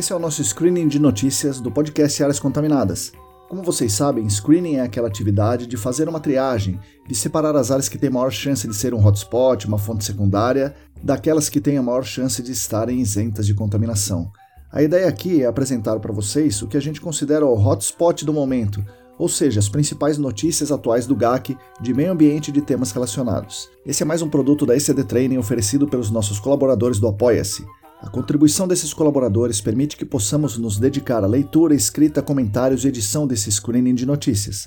[0.00, 3.12] Esse é o nosso screening de notícias do podcast Áreas Contaminadas.
[3.50, 7.86] Como vocês sabem, screening é aquela atividade de fazer uma triagem, de separar as áreas
[7.86, 11.82] que têm maior chance de ser um hotspot, uma fonte secundária, daquelas que têm a
[11.82, 14.32] maior chance de estarem isentas de contaminação.
[14.72, 18.32] A ideia aqui é apresentar para vocês o que a gente considera o hotspot do
[18.32, 18.82] momento,
[19.18, 23.68] ou seja, as principais notícias atuais do GAC de meio ambiente e de temas relacionados.
[23.84, 27.66] Esse é mais um produto da ECD Training oferecido pelos nossos colaboradores do Apoia-se.
[28.02, 33.26] A contribuição desses colaboradores permite que possamos nos dedicar à leitura, escrita, comentários e edição
[33.26, 34.66] desse screening de notícias.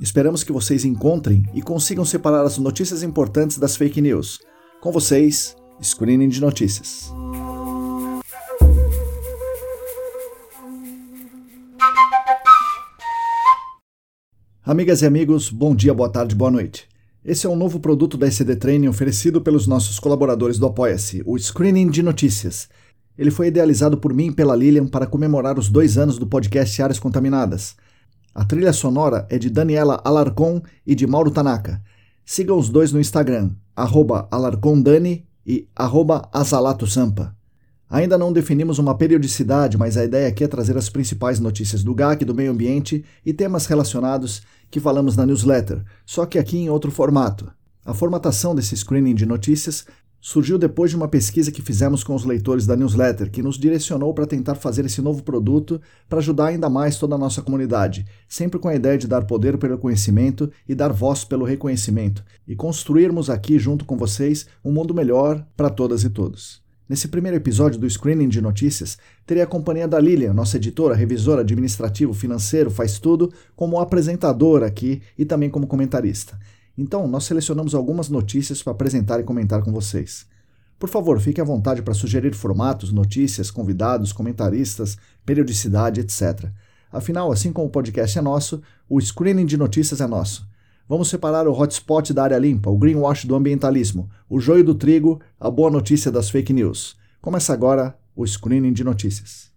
[0.00, 4.40] Esperamos que vocês encontrem e consigam separar as notícias importantes das fake news.
[4.80, 7.12] Com vocês, Screening de Notícias.
[14.64, 16.91] Amigas e amigos, bom dia, boa tarde, boa noite.
[17.24, 21.38] Esse é um novo produto da ECD Training oferecido pelos nossos colaboradores do Apoia-se, o
[21.38, 22.68] Screening de Notícias.
[23.16, 26.82] Ele foi idealizado por mim e pela Lilian para comemorar os dois anos do podcast
[26.82, 27.76] Áreas Contaminadas.
[28.34, 31.80] A trilha sonora é de Daniela Alarcon e de Mauro Tanaka.
[32.24, 35.68] Siga os dois no Instagram, alarcondani e
[36.32, 37.36] azalatosampa.
[37.88, 41.94] Ainda não definimos uma periodicidade, mas a ideia aqui é trazer as principais notícias do
[41.94, 46.70] GAC, do meio ambiente e temas relacionados que falamos na newsletter, só que aqui em
[46.70, 47.52] outro formato.
[47.84, 49.84] A formatação desse screening de notícias
[50.18, 54.14] surgiu depois de uma pesquisa que fizemos com os leitores da newsletter, que nos direcionou
[54.14, 55.78] para tentar fazer esse novo produto
[56.08, 59.58] para ajudar ainda mais toda a nossa comunidade, sempre com a ideia de dar poder
[59.58, 64.94] pelo conhecimento e dar voz pelo reconhecimento, e construirmos aqui junto com vocês um mundo
[64.94, 66.61] melhor para todas e todos.
[66.92, 71.40] Nesse primeiro episódio do Screening de Notícias, terei a companhia da Lilian, nossa editora, revisora,
[71.40, 76.38] administrativo, financeiro, faz tudo, como apresentadora aqui e também como comentarista.
[76.76, 80.26] Então, nós selecionamos algumas notícias para apresentar e comentar com vocês.
[80.78, 86.50] Por favor, fique à vontade para sugerir formatos, notícias, convidados, comentaristas, periodicidade, etc.
[86.92, 90.46] Afinal, assim como o podcast é nosso, o Screening de Notícias é nosso.
[90.92, 95.22] Vamos separar o hotspot da área limpa, o greenwash do ambientalismo, o joio do trigo,
[95.40, 96.98] a boa notícia das fake news.
[97.18, 99.50] Começa agora o screening de notícias.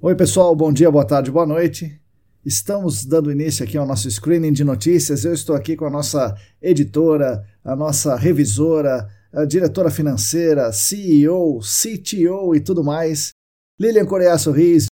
[0.00, 2.00] Oi, pessoal, bom dia, boa tarde, boa noite.
[2.46, 5.24] Estamos dando início aqui ao nosso screening de notícias.
[5.24, 12.54] Eu estou aqui com a nossa editora, a nossa revisora, a diretora financeira, CEO, CTO
[12.54, 13.32] e tudo mais,
[13.76, 14.86] Lilian Coreia Sorris.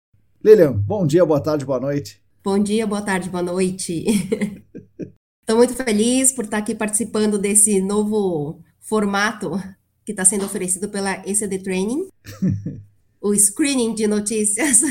[0.45, 2.21] Lilian, bom dia, boa tarde, boa noite.
[2.43, 4.03] Bom dia, boa tarde, boa noite.
[5.49, 9.53] Estou muito feliz por estar aqui participando desse novo formato
[10.05, 12.07] que está sendo oferecido pela ECD Training,
[13.19, 14.83] o screening de notícias.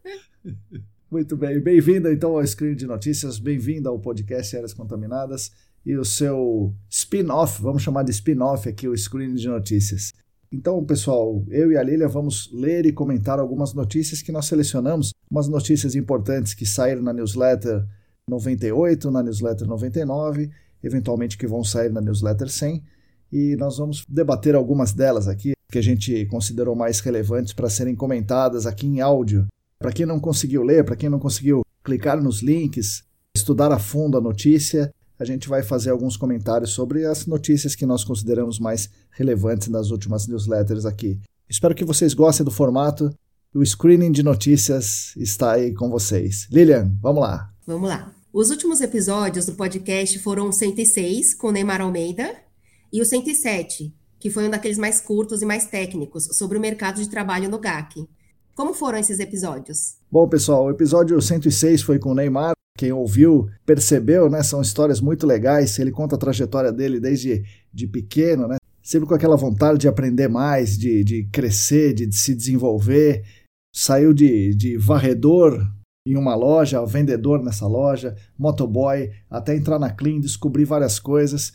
[1.12, 5.50] Muito bem, bem-vinda então ao Screening de Notícias, bem-vinda ao podcast Áreas Contaminadas
[5.84, 10.10] e o seu spin-off, vamos chamar de spin-off aqui, o Screening de Notícias.
[10.50, 15.12] Então, pessoal, eu e a Lilia vamos ler e comentar algumas notícias que nós selecionamos,
[15.30, 17.84] umas notícias importantes que saíram na newsletter
[18.30, 20.50] 98, na newsletter 99,
[20.82, 22.82] eventualmente que vão sair na newsletter 100,
[23.32, 27.94] e nós vamos debater algumas delas aqui que a gente considerou mais relevantes para serem
[27.94, 29.46] comentadas aqui em áudio.
[29.78, 33.04] Para quem não conseguiu ler, para quem não conseguiu clicar nos links,
[33.34, 37.86] estudar a fundo a notícia, a gente vai fazer alguns comentários sobre as notícias que
[37.86, 41.20] nós consideramos mais relevantes nas últimas newsletters aqui.
[41.48, 43.12] Espero que vocês gostem do formato.
[43.54, 46.46] O screening de notícias está aí com vocês.
[46.50, 47.50] Lilian, vamos lá.
[47.66, 48.19] Vamos lá.
[48.32, 52.32] Os últimos episódios do podcast foram o 106, com Neymar Almeida,
[52.92, 57.02] e o 107, que foi um daqueles mais curtos e mais técnicos, sobre o mercado
[57.02, 58.08] de trabalho no GAC.
[58.54, 59.96] Como foram esses episódios?
[60.08, 62.52] Bom, pessoal, o episódio 106 foi com o Neymar.
[62.78, 64.44] Quem ouviu percebeu, né?
[64.44, 65.76] São histórias muito legais.
[65.80, 67.42] Ele conta a trajetória dele desde
[67.74, 68.58] de pequeno, né?
[68.80, 73.24] Sempre com aquela vontade de aprender mais, de, de crescer, de, de se desenvolver.
[73.74, 75.60] Saiu de, de varredor
[76.06, 81.52] em uma loja, vendedor nessa loja, motoboy, até entrar na Clean, descobrir várias coisas.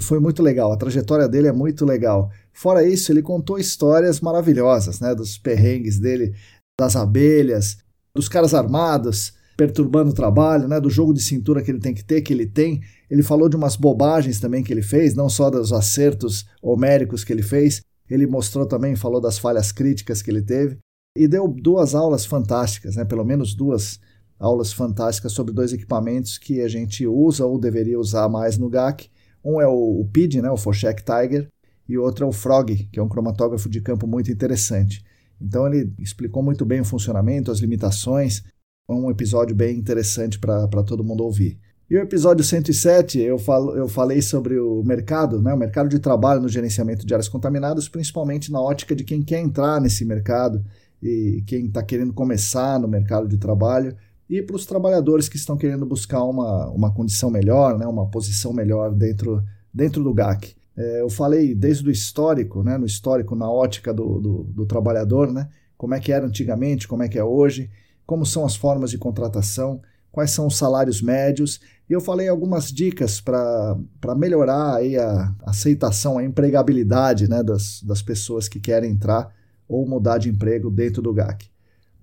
[0.00, 2.30] Foi muito legal, a trajetória dele é muito legal.
[2.52, 6.34] Fora isso, ele contou histórias maravilhosas, né, dos perrengues dele,
[6.80, 7.78] das abelhas,
[8.14, 12.02] dos caras armados perturbando o trabalho, né, do jogo de cintura que ele tem que
[12.02, 12.80] ter, que ele tem.
[13.10, 17.32] Ele falou de umas bobagens também que ele fez, não só dos acertos homéricos que
[17.32, 20.78] ele fez, ele mostrou também, falou das falhas críticas que ele teve
[21.16, 23.04] e deu duas aulas fantásticas, né?
[23.04, 24.00] pelo menos duas
[24.38, 29.08] aulas fantásticas sobre dois equipamentos que a gente usa ou deveria usar mais no GAC.
[29.44, 30.50] Um é o, PID, né?
[30.50, 31.48] o Foshek Tiger,
[31.88, 35.04] e outro é o Frog, que é um cromatógrafo de campo muito interessante.
[35.40, 38.42] Então ele explicou muito bem o funcionamento, as limitações,
[38.88, 41.58] um episódio bem interessante para todo mundo ouvir.
[41.90, 45.98] E o episódio 107, eu, falo, eu falei sobre o mercado, né, o mercado de
[45.98, 50.64] trabalho no gerenciamento de áreas contaminadas, principalmente na ótica de quem quer entrar nesse mercado
[51.02, 53.96] e quem está querendo começar no mercado de trabalho
[54.30, 58.52] e para os trabalhadores que estão querendo buscar uma, uma condição melhor, né, uma posição
[58.52, 59.42] melhor dentro,
[59.74, 60.54] dentro do GAC.
[60.76, 65.30] É, eu falei desde o histórico, né, no histórico, na ótica do, do, do trabalhador,
[65.30, 67.68] né, como é que era antigamente, como é que é hoje,
[68.06, 71.60] como são as formas de contratação, quais são os salários médios,
[71.90, 73.76] e eu falei algumas dicas para
[74.16, 79.30] melhorar aí a aceitação, a empregabilidade né, das, das pessoas que querem entrar
[79.72, 81.50] ou mudar de emprego dentro do GAC.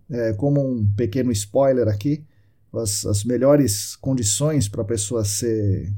[0.10, 2.26] É, como um pequeno spoiler aqui,
[2.74, 5.94] as, as melhores condições para a pessoa ser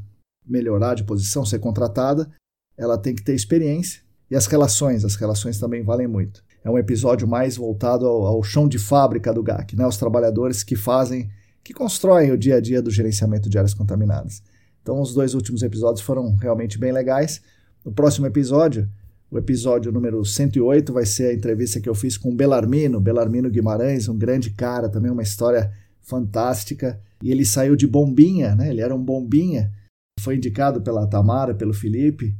[0.45, 2.29] melhorar de posição, ser contratada,
[2.77, 6.43] ela tem que ter experiência e as relações, as relações também valem muito.
[6.63, 9.85] É um episódio mais voltado ao, ao chão de fábrica do GAC, né?
[9.85, 11.29] os trabalhadores que fazem,
[11.63, 14.43] que constroem o dia a dia do gerenciamento de áreas contaminadas.
[14.81, 17.41] Então, os dois últimos episódios foram realmente bem legais.
[17.85, 18.89] No próximo episódio,
[19.31, 23.49] o episódio número 108 vai ser a entrevista que eu fiz com o Belarmino, Belarmino
[23.49, 26.99] Guimarães, um grande cara, também uma história fantástica.
[27.23, 28.69] E ele saiu de bombinha, né?
[28.69, 29.71] Ele era um bombinha.
[30.19, 32.35] Foi indicado pela Tamara, pelo Felipe.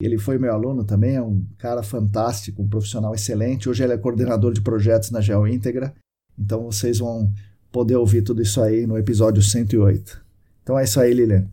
[0.00, 3.68] Ele foi meu aluno também, é um cara fantástico, um profissional excelente.
[3.68, 5.94] Hoje ele é coordenador de projetos na GeoIntegra.
[6.38, 7.30] Então vocês vão
[7.70, 10.24] poder ouvir tudo isso aí no episódio 108.
[10.62, 11.46] Então é isso aí, Lilian.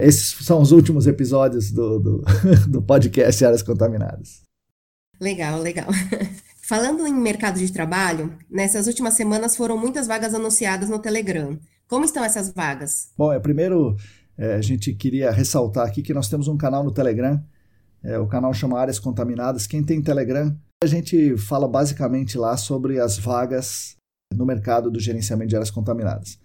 [0.00, 2.24] Esses são os últimos episódios do, do,
[2.66, 4.40] do podcast Áreas Contaminadas.
[5.20, 5.88] Legal, legal.
[6.62, 11.58] Falando em mercado de trabalho, nessas últimas semanas foram muitas vagas anunciadas no Telegram.
[11.86, 13.10] Como estão essas vagas?
[13.18, 13.94] Bom, é, primeiro
[14.38, 17.38] é, a gente queria ressaltar aqui que nós temos um canal no Telegram.
[18.02, 19.66] É, o canal chama Áreas Contaminadas.
[19.66, 23.96] Quem tem Telegram, a gente fala basicamente lá sobre as vagas
[24.34, 26.38] no mercado do gerenciamento de áreas contaminadas.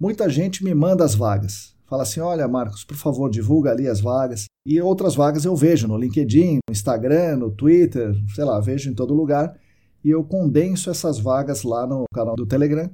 [0.00, 4.00] Muita gente me manda as vagas fala assim: olha, Marcos, por favor, divulga ali as
[4.00, 4.46] vagas.
[4.66, 8.94] E outras vagas eu vejo no LinkedIn, no Instagram, no Twitter, sei lá, vejo em
[8.94, 9.56] todo lugar.
[10.04, 12.90] E eu condenso essas vagas lá no canal do Telegram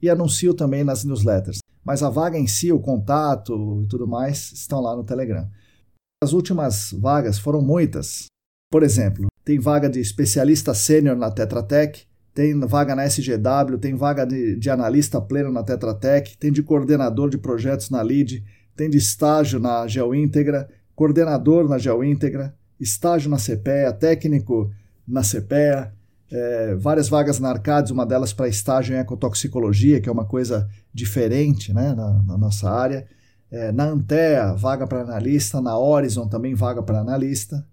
[0.00, 1.58] e anuncio também nas newsletters.
[1.84, 5.46] Mas a vaga em si, o contato e tudo mais, estão lá no Telegram.
[6.22, 8.26] As últimas vagas foram muitas.
[8.70, 13.94] Por exemplo, tem vaga de especialista sênior na Tetra Tech, tem vaga na SGW, tem
[13.94, 18.42] vaga de, de analista pleno na Tetra Tech, tem de coordenador de projetos na LID,
[18.76, 24.68] tem de estágio na GeoIntegra, coordenador na GeoIntegra, estágio na CPEA, técnico
[25.06, 25.92] na CPEA,
[26.32, 30.68] é, várias vagas na Arcades, uma delas para estágio em ecotoxicologia, que é uma coisa
[30.92, 33.06] diferente né, na, na nossa área.
[33.48, 37.64] É, na Antea, vaga para analista, na Horizon também vaga para analista,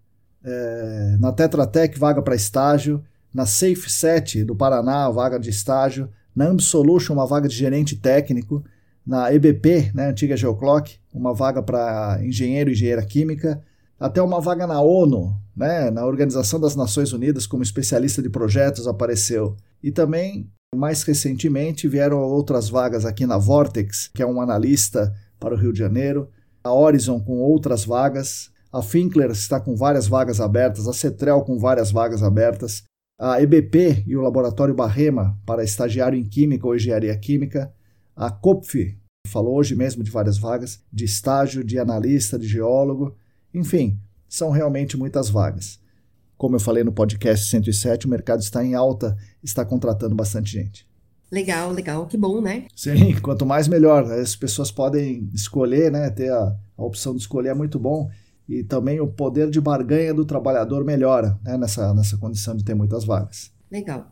[0.43, 6.45] é, na Tetra Tech, vaga para estágio, na SafeSet do Paraná, vaga de estágio, na
[6.47, 8.63] AmbiSolution, uma vaga de gerente técnico,
[9.05, 13.61] na EBP, né, antiga Geoclock, uma vaga para engenheiro e engenheira química,
[13.99, 18.87] até uma vaga na ONU, né, na Organização das Nações Unidas como especialista de projetos
[18.87, 19.55] apareceu.
[19.83, 25.53] E também, mais recentemente, vieram outras vagas aqui na Vortex, que é um analista para
[25.53, 26.29] o Rio de Janeiro,
[26.63, 31.57] a Horizon com outras vagas, a Finkler está com várias vagas abertas, a Cetrel com
[31.57, 32.83] várias vagas abertas,
[33.23, 37.71] a EBP e o Laboratório Barrema para estagiário em Química ou Engenharia Química,
[38.15, 38.97] a COPF,
[39.27, 43.15] falou hoje mesmo de várias vagas, de estágio, de analista, de geólogo,
[43.53, 45.79] enfim, são realmente muitas vagas.
[46.35, 50.89] Como eu falei no podcast 107, o mercado está em alta, está contratando bastante gente.
[51.31, 52.65] Legal, legal, que bom, né?
[52.75, 54.03] Sim, quanto mais melhor.
[54.11, 56.09] As pessoas podem escolher, né?
[56.09, 58.09] Ter a, a opção de escolher é muito bom
[58.51, 62.75] e também o poder de barganha do trabalhador melhora né, nessa, nessa condição de ter
[62.75, 63.49] muitas vagas.
[63.71, 64.11] Legal.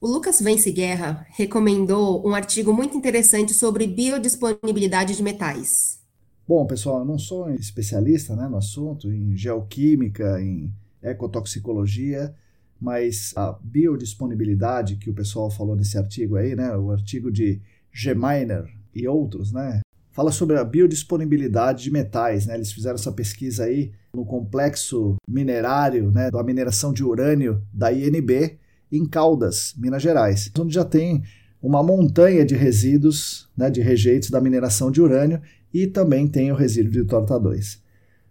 [0.00, 6.00] O Lucas Vence Guerra recomendou um artigo muito interessante sobre biodisponibilidade de metais.
[6.46, 10.72] Bom, pessoal, eu não sou especialista né, no assunto, em geoquímica, em
[11.02, 12.32] ecotoxicologia,
[12.80, 17.60] mas a biodisponibilidade que o pessoal falou nesse artigo aí, né, o artigo de
[17.92, 19.80] Geminer e outros, né,
[20.12, 22.46] fala sobre a biodisponibilidade de metais.
[22.46, 22.54] Né?
[22.54, 28.58] Eles fizeram essa pesquisa aí no complexo minerário né, da mineração de urânio da INB
[28.92, 31.22] em Caldas, Minas Gerais, onde já tem
[31.62, 35.40] uma montanha de resíduos, né, de rejeitos da mineração de urânio
[35.72, 37.80] e também tem o resíduo de torta 2.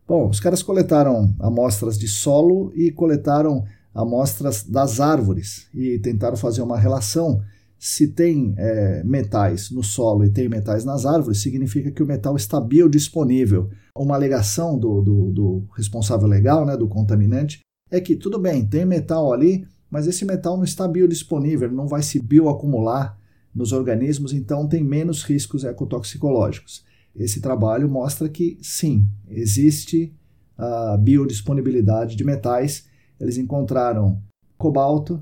[0.08, 3.64] Bom, os caras coletaram amostras de solo e coletaram
[3.96, 7.42] amostras das árvores e tentaram fazer uma relação
[7.84, 12.36] se tem é, metais no solo e tem metais nas árvores, significa que o metal
[12.36, 13.72] está biodisponível.
[13.98, 18.86] Uma alegação do, do, do responsável legal, né, do contaminante, é que tudo bem, tem
[18.86, 23.18] metal ali, mas esse metal não está biodisponível, não vai se bioacumular
[23.54, 26.86] nos organismos, então tem menos riscos ecotoxicológicos.
[27.16, 30.16] Esse trabalho mostra que sim, existe
[30.56, 32.86] a biodisponibilidade de metais.
[33.20, 34.22] Eles encontraram
[34.56, 35.20] cobalto,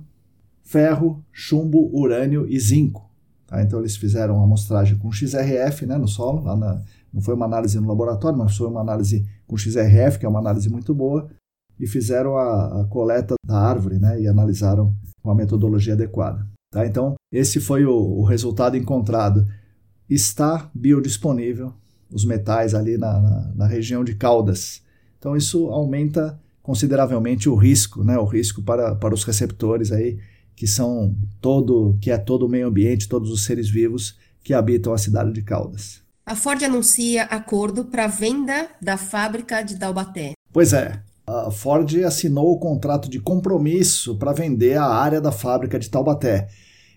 [0.69, 3.09] ferro, chumbo, urânio e zinco.
[3.47, 3.63] Tá?
[3.63, 7.79] Então eles fizeram uma amostragem com XRF né, no solo, na, não foi uma análise
[7.79, 11.27] no laboratório, mas foi uma análise com XRF, que é uma análise muito boa,
[11.79, 16.47] e fizeram a, a coleta da árvore né, e analisaram com a metodologia adequada.
[16.71, 16.85] Tá?
[16.85, 19.47] Então, esse foi o, o resultado encontrado.
[20.07, 21.73] Está biodisponível
[22.11, 24.83] os metais ali na, na, na, região de Caldas.
[25.17, 30.19] Então, isso aumenta consideravelmente o risco, né, o risco para, para os receptores aí,
[30.59, 34.91] que são todo, que é todo o meio ambiente, todos os seres vivos que habitam
[34.91, 36.01] a cidade de Caldas.
[36.25, 40.33] A Ford anuncia acordo para venda da fábrica de Taubaté.
[40.51, 45.79] Pois é, a Ford assinou o contrato de compromisso para vender a área da fábrica
[45.79, 46.49] de Taubaté.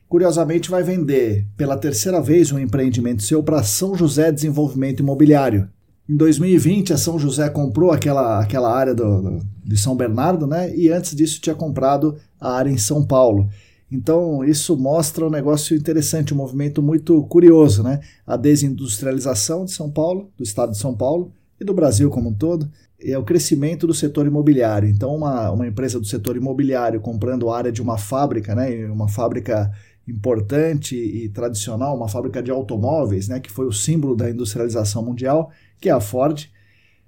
[0.09, 5.71] Curiosamente, vai vender pela terceira vez um empreendimento seu para São José Desenvolvimento Imobiliário.
[6.09, 10.75] Em 2020, a São José comprou aquela, aquela área do, de São Bernardo, né?
[10.75, 13.49] E antes disso tinha comprado a área em São Paulo.
[13.91, 18.01] Então, isso mostra um negócio interessante, um movimento muito curioso, né?
[18.27, 21.31] A desindustrialização de São Paulo, do estado de São Paulo
[21.61, 22.69] e do Brasil como um todo,
[22.99, 24.89] é o crescimento do setor imobiliário.
[24.89, 28.87] Então, uma, uma empresa do setor imobiliário comprando área de uma fábrica, né?
[28.87, 29.71] Uma fábrica
[30.09, 33.41] importante e tradicional, uma fábrica de automóveis, né?
[33.41, 35.51] Que foi o símbolo da industrialização mundial,
[35.83, 36.49] que é a Ford,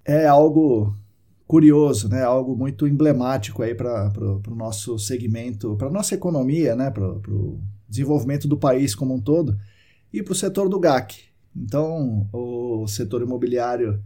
[0.05, 0.95] é algo
[1.47, 2.23] curioso, né?
[2.23, 4.13] Algo muito emblemático para
[4.51, 6.91] o nosso segmento, para a nossa economia, né?
[6.91, 9.57] Para o desenvolvimento do país como um todo
[10.13, 11.17] e para o setor do GAC.
[11.57, 14.03] Então, o setor imobiliário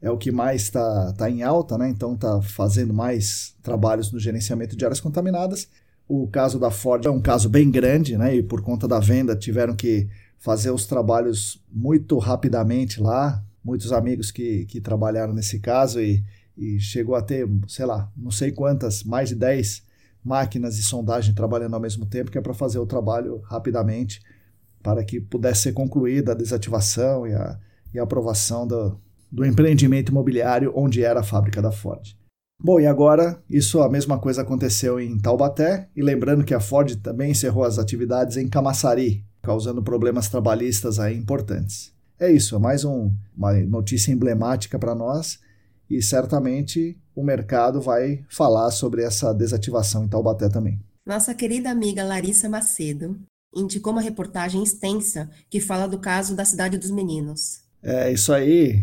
[0.00, 1.88] é o que mais está tá em alta, né?
[1.88, 5.68] Então, está fazendo mais trabalhos no gerenciamento de áreas contaminadas.
[6.06, 8.36] O caso da Ford é um caso bem grande, né?
[8.36, 13.42] E por conta da venda tiveram que fazer os trabalhos muito rapidamente lá.
[13.64, 16.24] Muitos amigos que, que trabalharam nesse caso e
[16.56, 19.84] e chegou a ter, sei lá, não sei quantas, mais de 10
[20.24, 24.20] máquinas de sondagem trabalhando ao mesmo tempo, que é para fazer o trabalho rapidamente,
[24.82, 27.58] para que pudesse ser concluída a desativação e a,
[27.92, 29.00] e aprovação do,
[29.30, 32.16] do empreendimento imobiliário onde era a fábrica da Ford.
[32.62, 36.94] Bom, e agora isso a mesma coisa aconteceu em Taubaté, e lembrando que a Ford
[36.96, 41.92] também encerrou as atividades em Camaçari, causando problemas trabalhistas aí importantes.
[42.18, 45.40] É isso, é mais um, uma notícia emblemática para nós
[45.90, 50.80] e certamente o mercado vai falar sobre essa desativação em Taubaté também.
[51.04, 53.18] Nossa querida amiga Larissa Macedo
[53.54, 57.62] indicou uma reportagem extensa que fala do caso da Cidade dos Meninos.
[57.82, 58.82] É, isso aí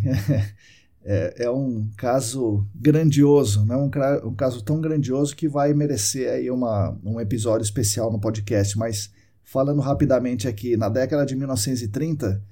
[1.03, 3.75] é, é um caso grandioso, né?
[3.75, 3.89] um,
[4.27, 9.11] um caso tão grandioso que vai merecer aí uma, um episódio especial no podcast, mas
[9.43, 12.43] falando rapidamente aqui, na década de 1930,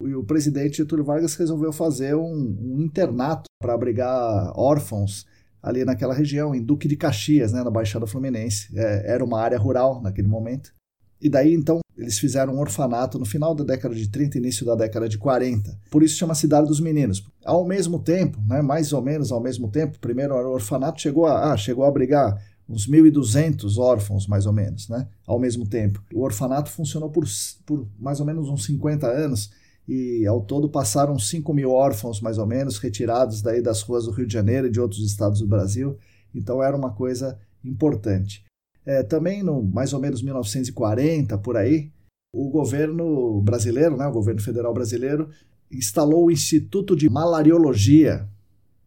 [0.00, 5.26] e o presidente Getúlio Vargas resolveu fazer um, um internato para abrigar órfãos
[5.62, 8.68] ali naquela região, em Duque de Caxias, né, na Baixada Fluminense.
[8.74, 10.72] É, era uma área rural naquele momento.
[11.20, 14.74] E daí, então, eles fizeram um orfanato no final da década de 30 início da
[14.74, 15.78] década de 40.
[15.90, 17.22] Por isso chama Cidade dos Meninos.
[17.44, 21.52] Ao mesmo tempo, né, mais ou menos ao mesmo tempo, primeiro o orfanato chegou a,
[21.52, 26.02] ah, chegou a abrigar uns 1.200 órfãos, mais ou menos, né, ao mesmo tempo.
[26.14, 27.24] O orfanato funcionou por,
[27.66, 29.50] por mais ou menos uns 50 anos
[29.90, 34.12] e ao todo passaram 5 mil órfãos, mais ou menos, retirados daí das ruas do
[34.12, 35.98] Rio de Janeiro e de outros estados do Brasil.
[36.32, 38.44] Então era uma coisa importante.
[38.86, 41.90] É, também no mais ou menos 1940, por aí,
[42.32, 45.28] o governo brasileiro, né, o governo federal brasileiro,
[45.68, 48.28] instalou o Instituto de Malariologia,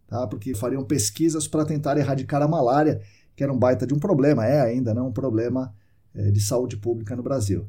[0.08, 3.02] tá, porque fariam pesquisas para tentar erradicar a malária,
[3.36, 5.76] que era um baita de um problema, é ainda né, um problema
[6.16, 7.68] é, de saúde pública no Brasil.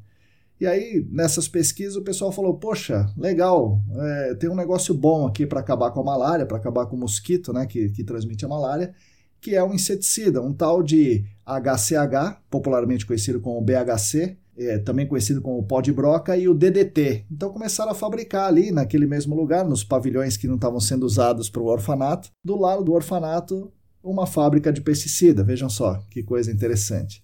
[0.60, 5.46] E aí, nessas pesquisas, o pessoal falou: Poxa, legal, é, tem um negócio bom aqui
[5.46, 8.48] para acabar com a malária, para acabar com o mosquito né, que, que transmite a
[8.48, 8.94] malária,
[9.40, 15.42] que é um inseticida, um tal de HCH, popularmente conhecido como BHC, é, também conhecido
[15.42, 17.26] como pó de broca, e o DDT.
[17.30, 21.50] Então começaram a fabricar ali, naquele mesmo lugar, nos pavilhões que não estavam sendo usados
[21.50, 25.42] para o orfanato, do lado do orfanato, uma fábrica de pesticida.
[25.42, 27.23] Vejam só que coisa interessante.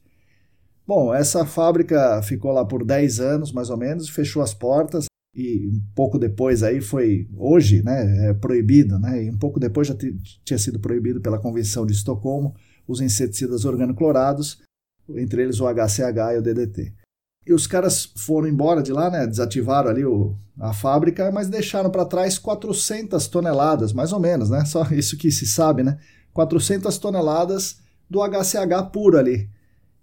[0.87, 5.69] Bom, essa fábrica ficou lá por 10 anos, mais ou menos, fechou as portas e
[5.69, 9.95] um pouco depois aí foi, hoje, né, é proibido, né, e um pouco depois já
[10.45, 12.55] tinha sido proibido pela Convenção de Estocolmo
[12.87, 14.61] os inseticidas organoclorados,
[15.11, 16.93] entre eles o HCH e o DDT.
[17.47, 21.91] E os caras foram embora de lá, né, desativaram ali o, a fábrica, mas deixaram
[21.91, 25.99] para trás 400 toneladas, mais ou menos, né, só isso que se sabe, né,
[26.33, 29.49] 400 toneladas do HCH puro ali.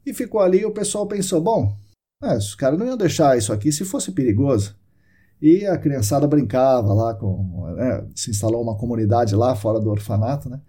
[0.07, 1.75] E ficou ali o pessoal pensou, bom,
[2.23, 4.73] é, os caras não iam deixar isso aqui se fosse perigoso.
[5.41, 7.67] E a criançada brincava lá com.
[7.75, 10.61] Né, se instalou uma comunidade lá fora do orfanato, né?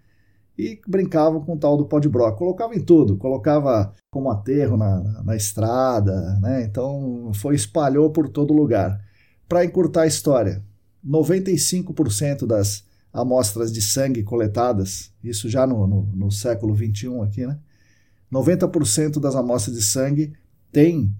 [0.59, 2.37] e brincavam com o tal do pó de broca.
[2.37, 6.63] Colocava em tudo, colocava como aterro na, na, estrada, né?
[6.65, 8.99] Então foi espalhou por todo lugar.
[9.47, 10.61] Para encurtar a história,
[11.07, 17.57] 95% das amostras de sangue coletadas, isso já no, no, no século 21 aqui, né?
[18.31, 20.33] 90% das amostras de sangue
[20.71, 21.11] tem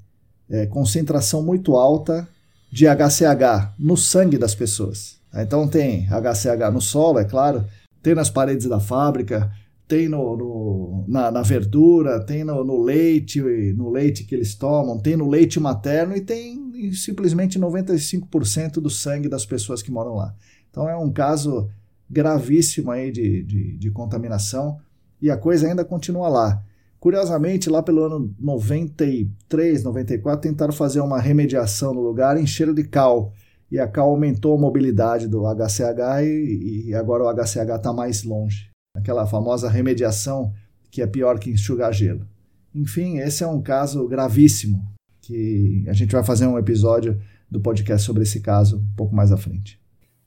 [0.50, 2.28] é, concentração muito alta
[2.72, 5.20] de HCH no sangue das pessoas.
[5.34, 7.66] Então tem HCH no solo, é claro,
[8.02, 9.52] tem nas paredes da fábrica,
[9.88, 13.42] tem no, no na, na, verdura, tem no, no, leite,
[13.76, 19.28] no leite que eles tomam, tem no leite materno e tem simplesmente 95% do sangue
[19.28, 20.34] das pessoas que moram lá.
[20.70, 21.70] Então é um caso
[22.10, 24.80] gravíssimo aí de, de, de contaminação
[25.22, 26.64] e a coisa ainda continua lá.
[27.00, 33.34] Curiosamente, lá pelo ano 93, 94, tentaram fazer uma remediação no lugar, encheram de cal.
[33.72, 38.24] E a cal aumentou a mobilidade do HCH e, e agora o HCH está mais
[38.24, 38.70] longe.
[38.96, 40.52] Aquela famosa remediação
[40.92, 42.28] que é pior que enxugar gelo.
[42.74, 44.84] Enfim, esse é um caso gravíssimo
[45.22, 49.32] que a gente vai fazer um episódio do podcast sobre esse caso um pouco mais
[49.32, 49.80] à frente.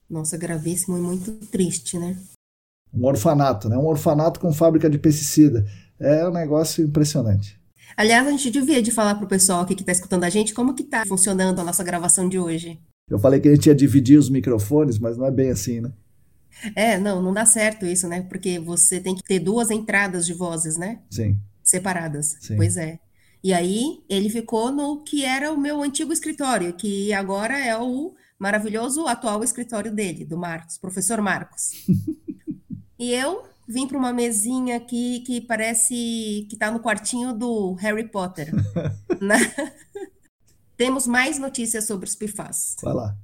[0.08, 2.16] Nossa, gravíssimo e muito triste, né?
[2.92, 3.76] Um orfanato, né?
[3.76, 5.66] Um orfanato com fábrica de pesticida.
[6.02, 7.60] É um negócio impressionante.
[7.96, 10.54] Aliás, a gente devia de falar para o pessoal aqui que está escutando a gente
[10.54, 12.80] como que está funcionando a nossa gravação de hoje.
[13.08, 15.92] Eu falei que a gente ia dividir os microfones, mas não é bem assim, né?
[16.74, 18.22] É, não, não dá certo isso, né?
[18.22, 21.00] Porque você tem que ter duas entradas de vozes, né?
[21.10, 21.38] Sim.
[21.62, 22.36] Separadas.
[22.40, 22.56] Sim.
[22.56, 22.98] Pois é.
[23.42, 28.14] E aí ele ficou no que era o meu antigo escritório, que agora é o
[28.38, 31.70] maravilhoso atual escritório dele, do Marcos, professor Marcos.
[32.98, 38.08] e eu vim para uma mesinha aqui que parece que está no quartinho do Harry
[38.08, 38.52] Potter.
[39.20, 39.52] né?
[40.76, 42.76] Temos mais notícias sobre os PFAS.
[42.82, 43.16] Vai lá.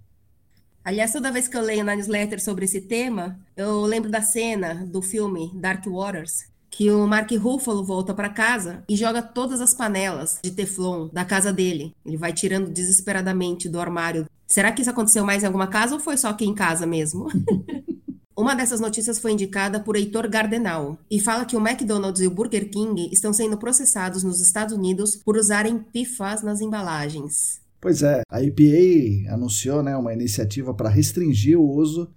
[0.85, 4.87] Aliás, toda vez que eu leio na newsletter sobre esse tema, eu lembro da cena
[4.87, 9.75] do filme Dark Waters, que o Mark Ruffalo volta para casa e joga todas as
[9.75, 11.95] panelas de Teflon da casa dele.
[12.07, 14.27] Ele vai tirando desesperadamente do armário.
[14.47, 17.29] Será que isso aconteceu mais em alguma casa ou foi só aqui em casa mesmo?
[18.39, 22.31] Uma dessas notícias foi indicada por Heitor Gardenal e fala que o McDonald's e o
[22.31, 27.61] Burger King estão sendo processados nos Estados Unidos por usarem PFAS nas embalagens.
[27.81, 32.09] Pois é, a EPA anunciou né, uma iniciativa para restringir o uso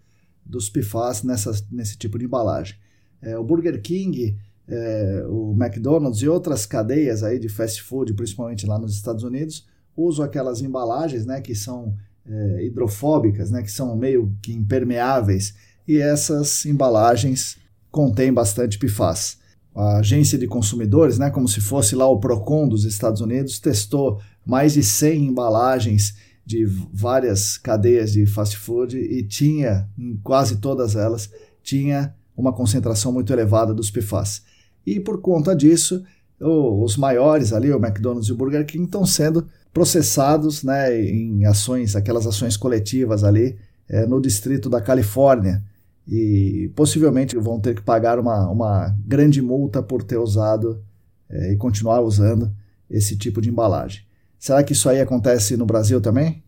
[0.46, 2.76] dos PFAS nessa, nesse tipo de embalagem.
[3.20, 8.68] É, o Burger King, é, o McDonald's e outras cadeias aí de fast food, principalmente
[8.68, 13.98] lá nos Estados Unidos, usam aquelas embalagens né, que são é, hidrofóbicas, né, que são
[13.98, 15.56] meio que impermeáveis
[15.88, 17.58] e essas embalagens
[17.90, 19.38] contêm bastante PFAS.
[19.76, 24.20] A agência de consumidores, né, como se fosse lá o Procon dos Estados Unidos, testou
[24.46, 26.16] mais de 100 embalagens
[26.46, 31.30] de várias cadeias de fast food e tinha, em quase todas elas,
[31.64, 34.44] tinha uma concentração muito elevada dos PFAS.
[34.86, 36.04] E por conta disso,
[36.40, 41.96] os maiores ali, o McDonald's e o Burger King, estão sendo processados né, em ações,
[41.96, 45.64] aquelas ações coletivas ali é, no distrito da Califórnia,
[46.08, 50.84] e possivelmente vão ter que pagar uma, uma grande multa por ter usado
[51.30, 52.54] é, e continuar usando
[52.90, 54.04] esse tipo de embalagem.
[54.38, 56.44] Será que isso aí acontece no Brasil também?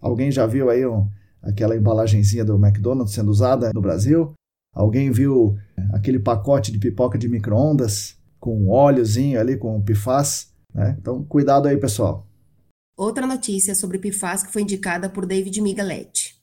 [0.00, 1.08] Alguém já viu aí um,
[1.42, 4.32] aquela embalagenzinha do McDonald's sendo usada no Brasil?
[4.74, 5.56] Alguém viu
[5.92, 10.52] aquele pacote de pipoca de micro-ondas com óleozinho ali, com PFAS?
[10.72, 10.96] Né?
[11.00, 12.26] Então, cuidado aí, pessoal.
[12.96, 16.39] Outra notícia sobre PFAS que foi indicada por David Migaletti.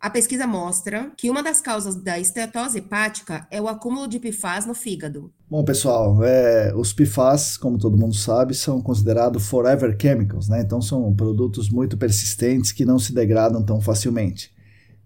[0.00, 4.64] A pesquisa mostra que uma das causas da esteatose hepática é o acúmulo de PFAS
[4.64, 5.30] no fígado.
[5.48, 10.62] Bom, pessoal, é, os PFAS, como todo mundo sabe, são considerados forever chemicals, né?
[10.62, 14.50] Então são produtos muito persistentes que não se degradam tão facilmente.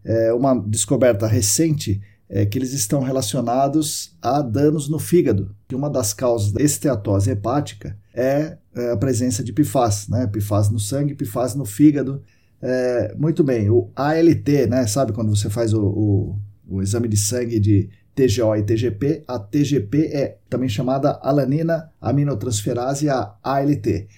[0.05, 5.55] É uma descoberta recente é que eles estão relacionados a danos no fígado.
[5.71, 10.27] E uma das causas da esteatose hepática é, é a presença de PFAS, né?
[10.29, 12.23] PFAS no sangue, PFAS no fígado
[12.67, 14.87] é, muito bem, o ALT, né?
[14.87, 19.23] Sabe quando você faz o, o, o exame de sangue de TGO e TGP?
[19.29, 24.09] A TGP é também chamada alanina aminotransferase, a ALT.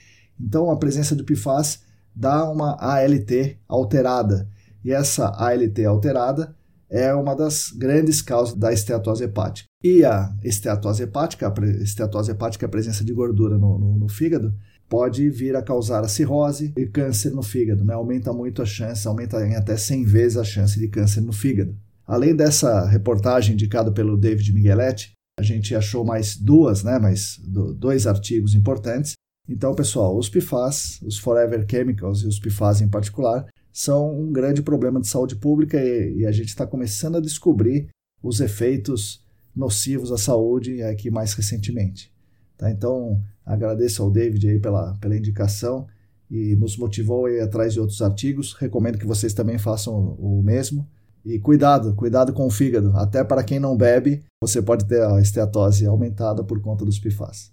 [0.41, 1.83] Então, a presença do PFAS
[2.15, 4.49] dá uma ALT alterada.
[4.85, 6.55] E essa ALT alterada
[6.89, 9.69] é uma das grandes causas da esteatose hepática.
[9.83, 14.09] E a esteatose hepática, a esteatose hepática é a presença de gordura no, no, no
[14.09, 14.55] fígado,
[14.89, 17.95] pode vir a causar a cirrose e câncer no fígado, né?
[17.95, 21.77] Aumenta muito a chance, aumenta em até 100 vezes a chance de câncer no fígado.
[22.07, 27.39] Além dessa reportagem indicada pelo David Migueletti, a gente achou mais duas, né, mais
[27.77, 29.13] dois artigos importantes.
[29.49, 34.63] Então, pessoal, os PFAS, os Forever Chemicals e os PFAS em particular, são um grande
[34.63, 37.89] problema de saúde pública e, e a gente está começando a descobrir
[38.23, 39.23] os efeitos
[39.55, 42.11] nocivos à saúde aqui mais recentemente.
[42.57, 42.71] Tá?
[42.71, 45.87] Então, agradeço ao David aí pela, pela indicação
[46.31, 48.53] e nos motivou a ir atrás de outros artigos.
[48.55, 50.87] Recomendo que vocês também façam o mesmo.
[51.25, 52.93] E cuidado, cuidado com o fígado.
[52.97, 57.53] Até para quem não bebe, você pode ter a esteatose aumentada por conta dos PFAS.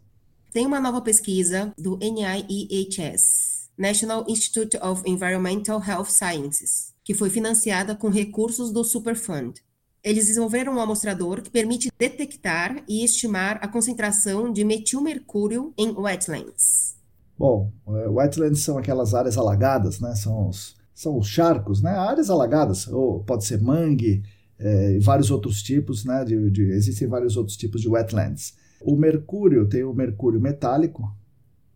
[0.52, 7.96] Tem uma nova pesquisa do NIEHS, National Institute of Environmental Health Sciences, que foi financiada
[7.96, 9.56] com recursos do Superfund.
[10.04, 16.98] Eles desenvolveram um amostrador que permite detectar e estimar a concentração de metilmercúrio em wetlands.
[17.40, 20.14] Bom, é, wetlands são aquelas áreas alagadas, né?
[20.16, 21.92] São os, são os charcos, né?
[21.92, 24.24] Áreas alagadas, ou pode ser mangue,
[24.60, 26.26] é, e vários outros tipos, né?
[26.26, 28.56] De, de, existem vários outros tipos de wetlands.
[28.82, 31.10] O mercúrio tem o mercúrio metálico,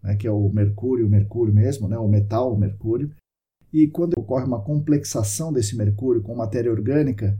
[0.03, 0.17] né?
[0.17, 1.97] que é o mercúrio, mercúrio mesmo, né?
[1.97, 3.09] O metal, o mercúrio.
[3.71, 7.37] E quando ocorre uma complexação desse mercúrio com matéria orgânica,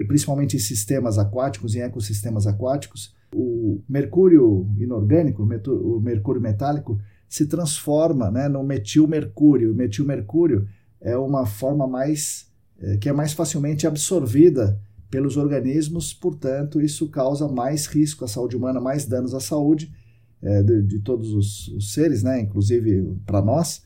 [0.00, 7.44] e principalmente em sistemas aquáticos, em ecossistemas aquáticos, o mercúrio inorgânico, o mercúrio metálico, se
[7.44, 9.72] transforma né, no metilmercúrio.
[9.72, 10.66] O metilmercúrio
[11.02, 17.46] é uma forma mais é, que é mais facilmente absorvida pelos organismos, portanto, isso causa
[17.46, 19.92] mais risco à saúde humana, mais danos à saúde
[20.40, 23.82] é, de, de, todos os, os, seres, né, inclusive para nós,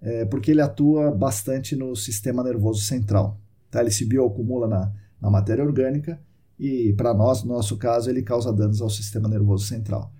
[0.00, 3.38] é, porque ele atua bastante no sistema nervoso central.
[3.70, 3.82] Tá?
[3.82, 6.20] Ele se bioacumula na, na matéria orgânica
[6.58, 10.12] e, para nós, no nosso caso, ele causa danos ao sistema nervoso central.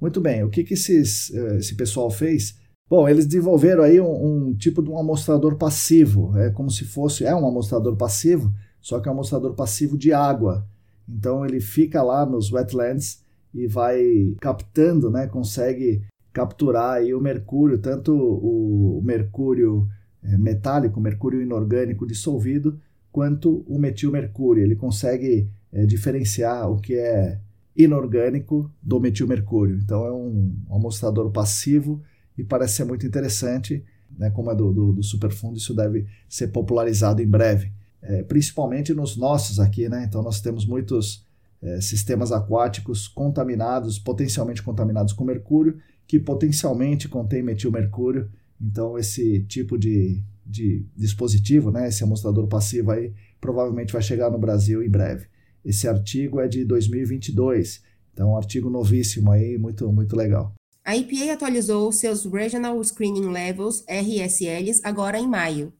[0.00, 2.58] Muito bem, o que, que esses, eh, esse pessoal fez?
[2.88, 7.24] Bom, eles desenvolveram aí um, um, tipo de um amostrador passivo, é como se fosse,
[7.24, 10.66] é um amostrador passivo, só que é um amostrador passivo de água.
[11.08, 17.78] Então ele fica lá nos wetlands e vai captando, né, consegue capturar aí o mercúrio,
[17.78, 19.88] tanto o mercúrio
[20.22, 22.78] eh, metálico, mercúrio inorgânico dissolvido,
[23.16, 24.62] quanto o metilmercúrio.
[24.62, 27.40] Ele consegue é, diferenciar o que é
[27.74, 29.78] inorgânico do metilmercúrio.
[29.82, 32.02] Então é um amostrador passivo
[32.36, 33.82] e parece ser muito interessante,
[34.18, 38.92] né, como é do, do, do superfundo, isso deve ser popularizado em breve, é, principalmente
[38.92, 39.88] nos nossos aqui.
[39.88, 40.04] Né?
[40.06, 41.26] Então nós temos muitos
[41.62, 48.28] é, sistemas aquáticos contaminados, potencialmente contaminados com mercúrio, que potencialmente contém metilmercúrio.
[48.60, 54.38] Então esse tipo de de dispositivo, né, esse amostrador passivo aí, provavelmente vai chegar no
[54.38, 55.26] Brasil em breve.
[55.64, 57.82] Esse artigo é de 2022,
[58.12, 60.54] então um artigo novíssimo aí, muito, muito legal.
[60.84, 65.72] A EPA atualizou seus Regional Screening Levels, RSLs, agora em maio.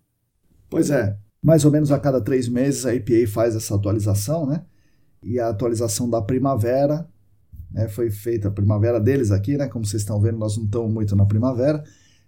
[0.68, 4.64] Pois é, mais ou menos a cada três meses a EPA faz essa atualização, né?
[5.22, 7.08] E a atualização da primavera,
[7.70, 9.68] né, foi feita a primavera deles aqui, né?
[9.68, 11.84] Como vocês estão vendo, nós não estamos muito na primavera,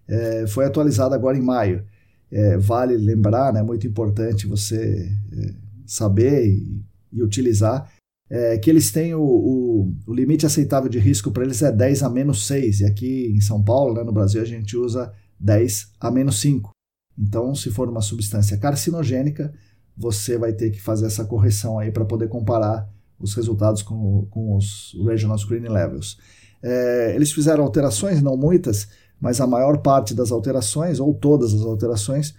[0.07, 1.85] é, foi atualizada agora em maio
[2.31, 5.55] é, vale lembrar, né, muito importante você é,
[5.87, 7.91] saber e, e utilizar,
[8.31, 12.03] é, que eles têm o, o, o, limite aceitável de risco para eles é 10
[12.03, 15.93] a menos 6, e aqui em São Paulo, né, no Brasil, a gente usa 10
[15.99, 16.71] a menos 5.
[17.19, 19.53] Então, se for uma substância carcinogênica,
[19.97, 22.89] você vai ter que fazer essa correção aí para poder comparar
[23.19, 26.19] os resultados com, com os Regional Screening Levels.
[26.63, 28.89] É, eles fizeram alterações, não muitas,
[29.21, 32.35] mas a maior parte das alterações, ou todas as alterações,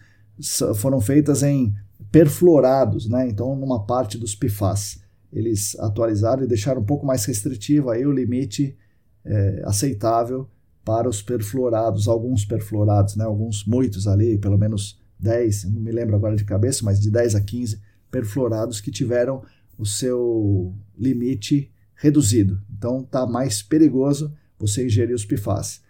[0.75, 1.73] foram feitas em
[2.11, 3.27] perfluorados, né?
[3.27, 5.01] então numa parte dos PFAS.
[5.31, 8.75] Eles atualizaram e deixaram um pouco mais restritivo aí o limite
[9.23, 10.49] é, aceitável
[10.83, 13.25] para os perfluorados, alguns perfluorados, né?
[13.25, 17.35] alguns muitos ali, pelo menos 10, não me lembro agora de cabeça, mas de 10
[17.35, 19.43] a 15 perfluorados que tiveram
[19.77, 22.59] o seu limite reduzido.
[22.75, 25.81] Então está mais perigoso você ingerir os PFAS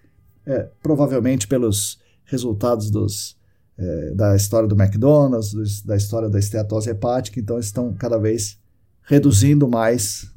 [0.50, 3.38] é, provavelmente pelos resultados dos,
[3.78, 8.60] é, da história do McDonald's, dos, da história da esteatose hepática, então estão cada vez
[9.04, 10.32] reduzindo mais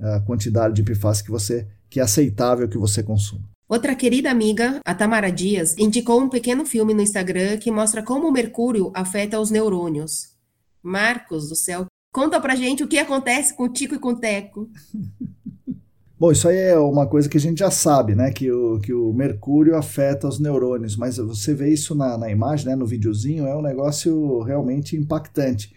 [0.00, 3.50] a quantidade de PFAS que você que é aceitável que você consuma.
[3.68, 8.28] Outra querida amiga, a Tamara Dias, indicou um pequeno filme no Instagram que mostra como
[8.28, 10.30] o mercúrio afeta os neurônios.
[10.82, 14.16] Marcos do céu, conta pra gente o que acontece com o Tico e com o
[14.16, 14.70] Teco.
[16.20, 18.30] Bom, isso aí é uma coisa que a gente já sabe, né?
[18.30, 22.66] Que o, que o mercúrio afeta os neurônios, mas você vê isso na, na imagem,
[22.66, 22.76] né?
[22.76, 25.74] No videozinho, é um negócio realmente impactante.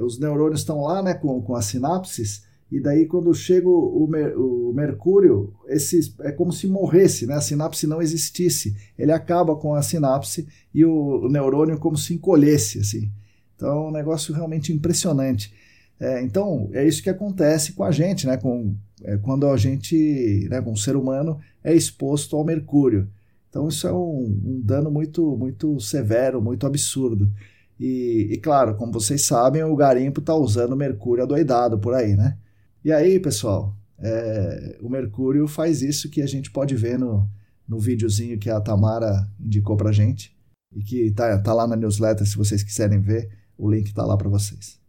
[0.00, 1.12] Os neurônios estão lá, né?
[1.12, 6.54] Com, com as sinapses, e daí quando chega o, mer, o mercúrio, esse, é como
[6.54, 7.34] se morresse, né?
[7.34, 8.74] A sinapse não existisse.
[8.98, 13.12] Ele acaba com a sinapse e o, o neurônio como se encolhesse, assim.
[13.56, 15.52] Então é um negócio realmente impressionante.
[16.00, 18.38] É, então, é isso que acontece com a gente, né?
[18.38, 18.74] Com,
[19.04, 23.08] é, quando a gente, né, o ser humano, é exposto ao mercúrio.
[23.48, 27.30] Então, isso é um, um dano muito, muito severo, muito absurdo.
[27.78, 32.38] E, e, claro, como vocês sabem, o garimpo está usando mercúrio adoidado por aí, né?
[32.84, 37.28] E aí, pessoal, é, o mercúrio faz isso que a gente pode ver no,
[37.68, 40.36] no videozinho que a Tamara indicou pra gente
[40.74, 44.16] e que tá, tá lá na newsletter se vocês quiserem ver, o link tá lá
[44.16, 44.80] para vocês.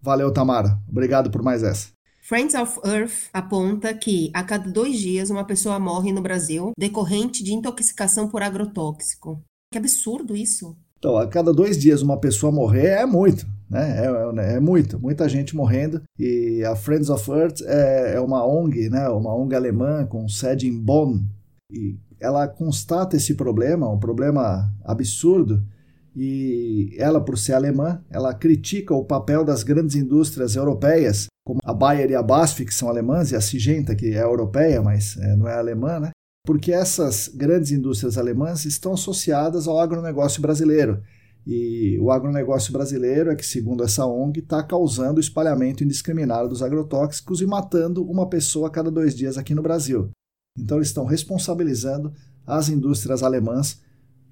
[0.00, 0.80] Valeu, Tamara.
[0.88, 1.88] Obrigado por mais essa.
[2.30, 7.42] Friends of Earth aponta que a cada dois dias uma pessoa morre no Brasil decorrente
[7.42, 9.42] de intoxicação por agrotóxico.
[9.72, 10.76] Que absurdo isso!
[10.96, 14.06] Então, a cada dois dias uma pessoa morrer é muito, né?
[14.06, 16.02] É, é, é muito, muita gente morrendo.
[16.16, 19.08] E a Friends of Earth é, é, uma ONG, né?
[19.08, 21.24] Uma ONG alemã com sede em Bonn.
[21.72, 25.66] E ela constata esse problema, um problema absurdo.
[26.14, 31.72] E ela, por ser alemã, ela critica o papel das grandes indústrias europeias, como a
[31.72, 35.36] Bayer e a BASF, que são alemãs, e a Sigenta, que é europeia, mas é,
[35.36, 36.10] não é alemã, né?
[36.44, 41.02] porque essas grandes indústrias alemãs estão associadas ao agronegócio brasileiro.
[41.46, 46.62] E o agronegócio brasileiro é que, segundo essa ONG, está causando o espalhamento indiscriminado dos
[46.62, 50.10] agrotóxicos e matando uma pessoa a cada dois dias aqui no Brasil.
[50.58, 52.12] Então, eles estão responsabilizando
[52.46, 53.80] as indústrias alemãs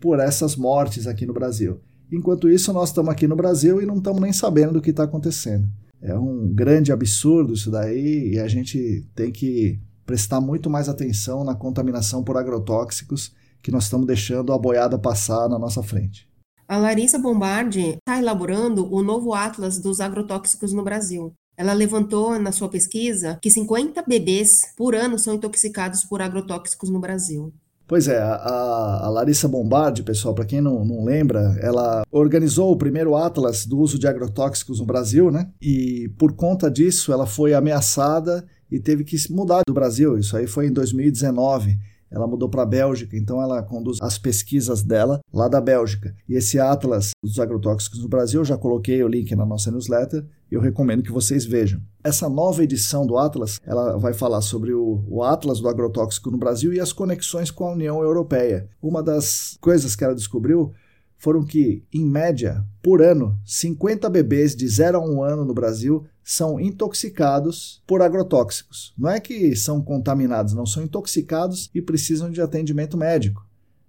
[0.01, 1.81] por essas mortes aqui no Brasil.
[2.11, 5.05] Enquanto isso, nós estamos aqui no Brasil e não estamos nem sabendo do que está
[5.05, 5.69] acontecendo.
[6.01, 11.45] É um grande absurdo isso daí e a gente tem que prestar muito mais atenção
[11.45, 16.29] na contaminação por agrotóxicos que nós estamos deixando a boiada passar na nossa frente.
[16.67, 21.33] A Larissa Bombardi está elaborando o novo Atlas dos agrotóxicos no Brasil.
[21.57, 27.01] Ela levantou na sua pesquisa que 50 bebês por ano são intoxicados por agrotóxicos no
[27.01, 27.53] Brasil.
[27.89, 32.77] Pois é, a, a Larissa Bombardi, pessoal, para quem não, não lembra, ela organizou o
[32.77, 35.49] primeiro Atlas do uso de agrotóxicos no Brasil, né?
[35.59, 40.19] E por conta disso, ela foi ameaçada e teve que mudar do Brasil.
[40.19, 41.79] Isso aí foi em 2019.
[42.11, 46.15] Ela mudou para a Bélgica, então ela conduz as pesquisas dela lá da Bélgica.
[46.29, 50.25] E esse Atlas dos agrotóxicos no Brasil, eu já coloquei o link na nossa newsletter
[50.51, 51.81] e eu recomendo que vocês vejam.
[52.03, 56.39] Essa nova edição do Atlas, ela vai falar sobre o, o Atlas do agrotóxico no
[56.39, 58.69] Brasil e as conexões com a União Europeia.
[58.81, 60.73] Uma das coisas que ela descobriu
[61.19, 66.07] foram que, em média, por ano, 50 bebês de 0 a 1 ano no Brasil
[66.23, 68.95] são intoxicados por agrotóxicos.
[68.97, 73.45] Não é que são contaminados, não são intoxicados e precisam de atendimento médico.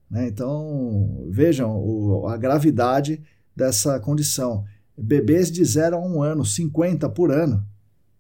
[0.10, 0.28] Né?
[0.28, 3.22] Então, vejam o, a gravidade
[3.56, 4.66] dessa condição.
[4.98, 7.64] Bebês de 0 a 1 ano, 50 por ano.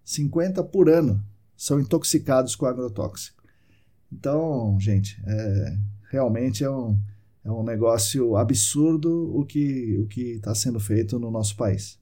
[0.03, 1.23] 50 por ano
[1.57, 3.41] são intoxicados com agrotóxico.
[4.11, 5.77] Então, gente, é,
[6.11, 6.99] realmente é um
[7.49, 11.99] é um negócio absurdo o que o que está sendo feito no nosso país.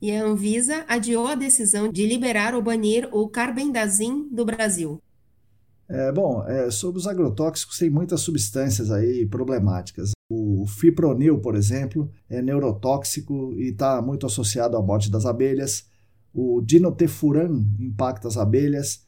[0.00, 4.98] E a Anvisa adiou a decisão de liberar ou banir o carbendazim do Brasil.
[5.86, 10.12] É, bom, é, sobre os agrotóxicos, tem muitas substâncias aí problemáticas.
[10.30, 15.84] O fipronil, por exemplo, é neurotóxico e está muito associado à morte das abelhas.
[16.32, 19.04] O dinotefuran impacta as abelhas.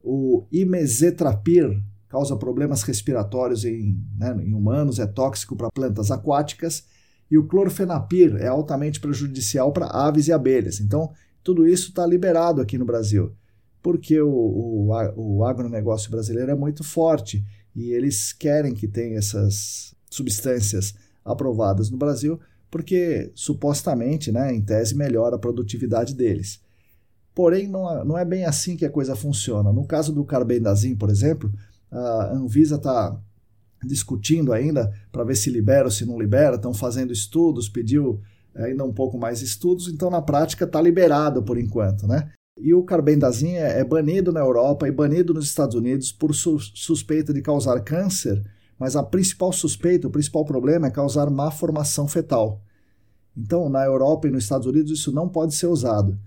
[0.00, 1.82] O imezetrapir
[2.12, 6.84] causa problemas respiratórios em, né, em humanos, é tóxico para plantas aquáticas,
[7.30, 10.78] e o clorfenapir é altamente prejudicial para aves e abelhas.
[10.78, 11.10] Então,
[11.42, 13.32] tudo isso está liberado aqui no Brasil,
[13.82, 17.42] porque o, o, o agronegócio brasileiro é muito forte
[17.74, 20.94] e eles querem que tenha essas substâncias
[21.24, 22.38] aprovadas no Brasil,
[22.70, 26.60] porque supostamente, né, em tese, melhora a produtividade deles.
[27.34, 29.72] Porém, não não é bem assim que a coisa funciona.
[29.72, 31.50] No caso do carbendazim, por exemplo,
[31.92, 33.16] a Anvisa está
[33.84, 38.20] discutindo ainda para ver se libera ou se não libera, estão fazendo estudos, pediu
[38.54, 42.30] ainda um pouco mais estudos, então na prática está liberado por enquanto, né?
[42.58, 46.58] E o carbendazim é, é, banido na Europa e banido nos Estados Unidos por su
[46.58, 48.42] suspeita de causar câncer,
[48.78, 52.60] mas a principal suspeita, o principal problema é causar má formação fetal.
[53.36, 56.18] Então, na Europa e nos Estados Unidos isso não pode ser usado.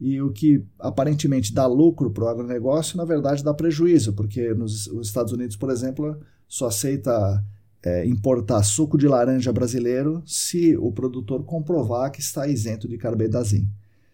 [0.00, 4.86] E o que aparentemente dá lucro para o agronegócio, na verdade, dá prejuízo, porque nos
[5.02, 7.44] Estados Unidos, por exemplo, só aceita
[7.82, 13.68] é, importar suco de laranja brasileiro se o produtor comprovar que está isento de carbendazim.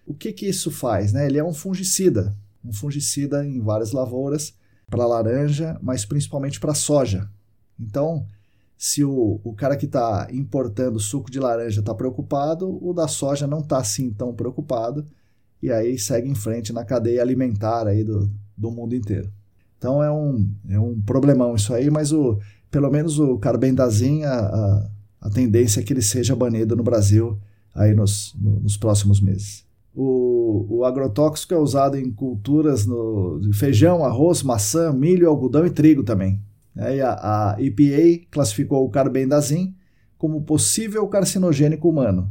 [0.06, 1.12] O que, que isso faz?
[1.12, 1.26] Né?
[1.26, 4.54] Ele é um fungicida, um fungicida em várias lavouras,
[4.88, 7.30] para laranja, mas principalmente para soja.
[7.78, 8.26] Então,
[8.76, 13.46] se o, o cara que está importando suco de laranja está preocupado, o da soja
[13.46, 15.06] não está assim tão preocupado
[15.62, 19.30] e aí segue em frente na cadeia alimentar aí do, do mundo inteiro.
[19.76, 22.38] Então é um, é um problemão isso aí, mas o,
[22.70, 24.90] pelo menos o carbendazim, a, a,
[25.22, 27.38] a tendência é que ele seja banido no Brasil
[27.74, 29.64] aí nos, no, nos próximos meses.
[29.94, 35.70] O, o, agrotóxico é usado em culturas no, de feijão, arroz, maçã, milho, algodão e
[35.70, 36.40] trigo também.
[36.76, 39.74] É, a, a EPA classificou o carbendazim
[40.16, 42.30] como possível carcinogênico humano,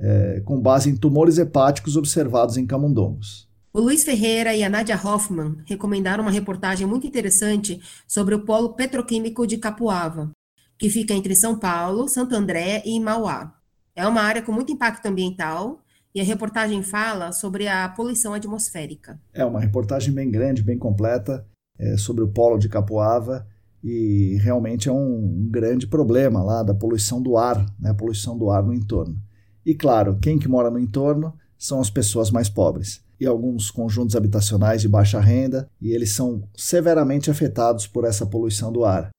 [0.00, 3.48] é, com base em tumores hepáticos observados em camundongos.
[3.72, 8.74] O Luiz Ferreira e a Nadia Hoffman recomendaram uma reportagem muito interessante sobre o polo
[8.74, 10.30] petroquímico de Capuava,
[10.76, 13.54] que fica entre São Paulo, Santo André e Mauá.
[13.94, 15.80] É uma área com muito impacto ambiental
[16.12, 19.20] e a reportagem fala sobre a poluição atmosférica.
[19.32, 21.46] É uma reportagem bem grande, bem completa,
[21.78, 23.46] é, sobre o polo de Capuava
[23.82, 28.36] e realmente é um, um, grande problema lá da poluição do ar, né, a poluição
[28.36, 29.16] do ar no entorno.
[29.64, 34.16] E claro, quem que mora no entorno são as pessoas mais pobres e alguns conjuntos
[34.16, 39.10] habitacionais de baixa renda, e eles são severamente afetados por essa poluição do ar.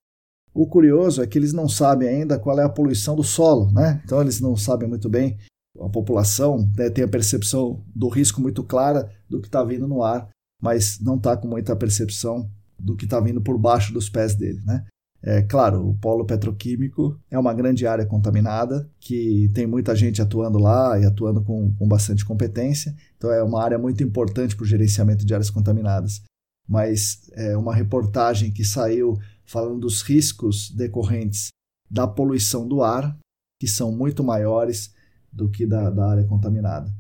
[0.54, 4.02] O curioso é que eles não sabem ainda qual é a poluição do solo, né?
[4.04, 5.38] Então eles não sabem muito bem.
[5.80, 10.04] A população né, tem a percepção do risco muito clara do que está vindo no
[10.04, 10.28] ar,
[10.62, 14.60] mas não está com muita percepção do que está vindo por baixo dos pés dele,
[14.66, 14.84] né?
[15.24, 20.58] É claro, o polo petroquímico é uma grande área contaminada, que tem muita gente atuando
[20.58, 24.68] lá e atuando com, com bastante competência, então é uma área muito importante para o
[24.68, 26.24] gerenciamento de áreas contaminadas.
[26.68, 31.50] Mas é uma reportagem que saiu falando dos riscos decorrentes
[31.90, 33.16] da poluição do ar,
[33.60, 34.92] que são muito maiores
[35.32, 36.92] do que da, da área contaminada.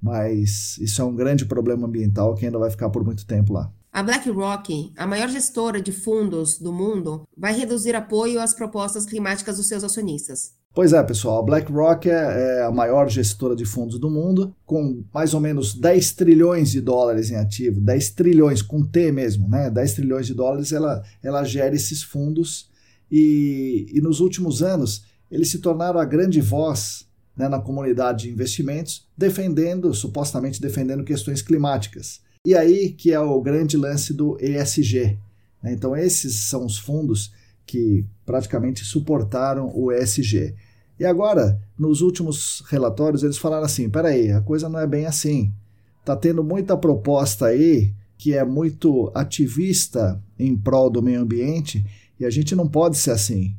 [0.00, 3.72] Mas isso é um grande problema ambiental que ainda vai ficar por muito tempo lá.
[3.92, 9.58] A BlackRock, a maior gestora de fundos do mundo, vai reduzir apoio às propostas climáticas
[9.58, 10.54] dos seus acionistas.
[10.74, 15.04] Pois é, pessoal, a BlackRock é, é, a maior gestora de fundos do mundo, com
[15.12, 19.68] mais ou menos 10 trilhões de dólares em ativo, 10 trilhões com T mesmo, né?
[19.68, 22.70] 10 trilhões de dólares ela, ela gera esses fundos
[23.10, 28.30] e, e nos últimos anos eles se tornaram a grande voz né, na comunidade de
[28.30, 32.22] investimentos, defendendo, supostamente defendendo questões climáticas.
[32.44, 35.18] E aí que é o grande lance do ESG.
[35.62, 35.72] Né?
[35.72, 37.32] Então esses são os fundos
[37.64, 40.54] que praticamente suportaram o ESG.
[40.98, 45.52] E agora, nos últimos relatórios, eles falaram assim: peraí, a coisa não é bem assim.
[46.00, 51.84] Está tendo muita proposta aí que é muito ativista em prol do meio ambiente
[52.18, 53.56] e a gente não pode ser assim.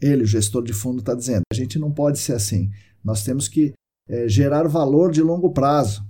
[0.00, 2.70] Ele, o gestor de fundo, está dizendo: a gente não pode ser assim.
[3.04, 3.72] Nós temos que
[4.08, 6.04] é, gerar valor de longo prazo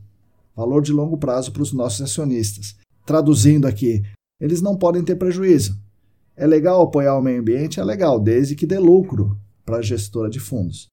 [0.60, 2.76] valor de longo prazo para os nossos acionistas.
[3.06, 4.02] Traduzindo aqui,
[4.38, 5.80] eles não podem ter prejuízo.
[6.36, 7.80] É legal apoiar o meio ambiente?
[7.80, 10.86] É legal, desde que dê lucro para a gestora de fundos.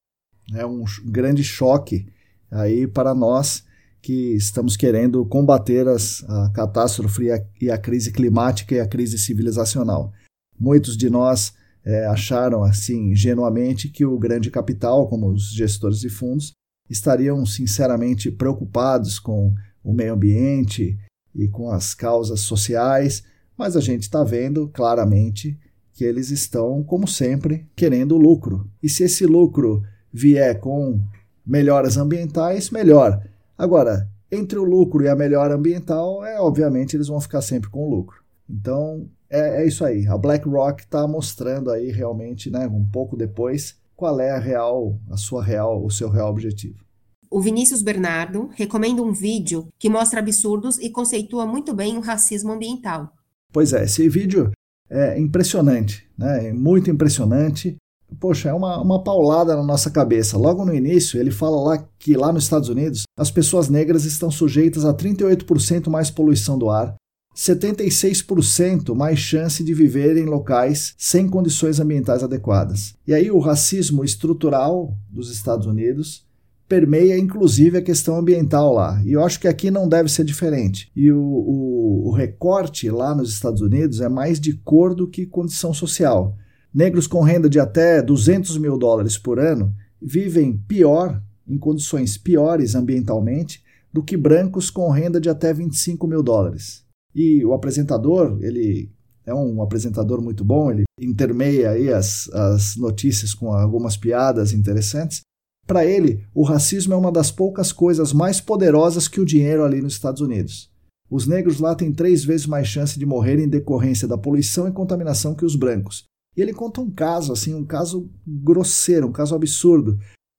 [0.53, 2.07] É um grande choque
[2.49, 3.65] aí para nós
[4.01, 7.27] que estamos querendo combater as, a catástrofe
[7.59, 10.13] e a crise climática e a crise civilizacional.
[10.57, 11.53] Muitos de nós
[11.85, 16.53] é, acharam assim ingenuamente que o grande capital, como os gestores de fundos,
[16.89, 20.97] estariam sinceramente preocupados com o meio ambiente
[21.33, 23.23] e com as causas sociais,
[23.57, 25.57] mas a gente está vendo claramente
[25.93, 28.69] que eles estão, como sempre, querendo lucro.
[28.83, 31.01] E se esse lucro vier com
[31.45, 33.23] melhoras ambientais, melhor.
[33.57, 37.87] Agora, entre o lucro e a melhora ambiental, é obviamente eles vão ficar sempre com
[37.87, 38.21] o lucro.
[38.49, 40.07] Então, é, é isso aí.
[40.07, 45.17] A BlackRock está mostrando aí realmente, né, um pouco depois, qual é a real, a
[45.17, 46.85] sua real, o seu real objetivo.
[47.29, 52.53] O Vinícius Bernardo recomenda um vídeo que mostra absurdos e conceitua muito bem o racismo
[52.53, 53.11] ambiental.
[53.51, 54.51] Pois é, esse vídeo
[54.89, 56.49] é impressionante, né?
[56.49, 57.75] É muito impressionante.
[58.19, 60.37] Poxa, é uma, uma paulada na nossa cabeça.
[60.37, 64.31] Logo no início, ele fala lá que lá nos Estados Unidos as pessoas negras estão
[64.31, 66.95] sujeitas a 38% mais poluição do ar,
[67.37, 72.95] 76% mais chance de viver em locais sem condições ambientais adequadas.
[73.05, 76.25] E aí o racismo estrutural dos Estados Unidos
[76.67, 78.99] permeia inclusive a questão ambiental lá.
[79.05, 80.91] E eu acho que aqui não deve ser diferente.
[80.95, 85.27] E o, o, o, recorte lá nos Estados Unidos é mais de cor do que
[85.27, 86.35] condição social.
[86.73, 92.73] Negros com renda de até 200 mil dólares por ano vivem pior, em condições piores
[92.73, 93.63] ambientalmente,
[93.93, 96.86] do que brancos com renda de até 25 mil dólares.
[97.17, 98.91] E o apresentador, ele
[99.25, 105.21] é um apresentador muito bom, ele intermeia aí as, as notícias com algumas piadas interessantes,
[105.65, 109.81] para ele, o racismo é uma das poucas coisas mais poderosas que o dinheiro ali
[109.81, 110.71] nos Estados Unidos.
[111.09, 114.71] Os negros lá têm três vezes mais chance de morrer em decorrência da poluição e
[114.71, 116.05] contaminação que os brancos.
[116.37, 119.97] E ele conta um caso, assim, um caso grosseiro, um caso absurdo,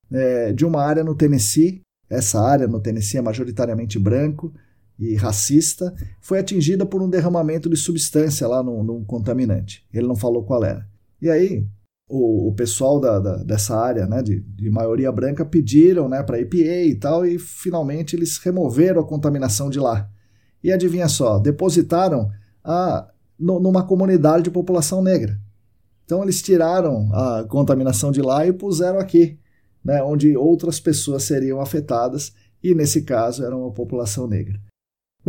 [0.09, 1.81] é, de uma área no Tennessee.
[2.09, 4.53] Essa área no Tennessee é majoritariamente branco
[4.99, 9.85] e racista, foi atingida por um derramamento de substância lá num contaminante.
[9.93, 10.85] Ele não falou qual era.
[11.21, 11.65] E aí,
[12.09, 16.35] o, o pessoal da, da, dessa área né, de, de maioria branca pediram né, para
[16.35, 20.09] a EPA e tal, e finalmente eles removeram a contaminação de lá.
[20.61, 22.29] E adivinha só, depositaram
[22.61, 23.07] a,
[23.39, 25.39] no, numa comunidade de população negra.
[26.03, 29.39] Então eles tiraram a contaminação de lá e puseram aqui,
[29.85, 34.59] né, onde outras pessoas seriam afetadas, e nesse caso era uma população negra.